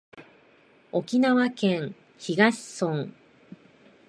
[0.91, 3.11] 沖縄県東村